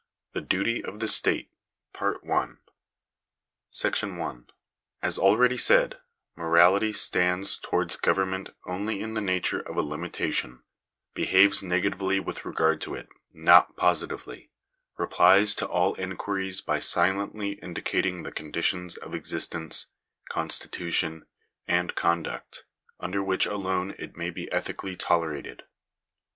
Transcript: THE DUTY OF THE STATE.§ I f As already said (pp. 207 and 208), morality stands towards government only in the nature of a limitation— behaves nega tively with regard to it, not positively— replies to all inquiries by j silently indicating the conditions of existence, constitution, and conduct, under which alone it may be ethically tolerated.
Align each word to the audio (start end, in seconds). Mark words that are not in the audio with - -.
THE 0.33 0.41
DUTY 0.41 0.83
OF 0.83 0.99
THE 0.99 1.07
STATE.§ 1.07 1.51
I 3.83 3.87
f 3.87 4.41
As 5.03 5.19
already 5.19 5.57
said 5.57 5.95
(pp. 5.95 6.01
207 6.01 6.01
and 6.01 6.01
208), 6.01 6.01
morality 6.41 6.91
stands 6.91 7.57
towards 7.59 7.97
government 7.97 8.49
only 8.65 8.99
in 8.99 9.13
the 9.13 9.21
nature 9.21 9.59
of 9.59 9.77
a 9.77 9.83
limitation— 9.83 10.63
behaves 11.13 11.61
nega 11.61 11.93
tively 11.93 12.19
with 12.19 12.45
regard 12.45 12.81
to 12.81 12.95
it, 12.95 13.09
not 13.31 13.75
positively— 13.75 14.49
replies 14.97 15.53
to 15.53 15.67
all 15.67 15.93
inquiries 15.99 16.61
by 16.61 16.77
j 16.77 16.81
silently 16.81 17.51
indicating 17.61 18.23
the 18.23 18.31
conditions 18.31 18.97
of 18.97 19.13
existence, 19.13 19.91
constitution, 20.29 21.27
and 21.67 21.93
conduct, 21.93 22.65
under 22.99 23.21
which 23.23 23.45
alone 23.45 23.93
it 23.99 24.17
may 24.17 24.31
be 24.31 24.51
ethically 24.51 24.95
tolerated. 24.95 25.61